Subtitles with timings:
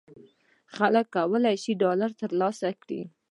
[0.75, 3.01] خلکو کولای شول ډالر تر لاسه کړي.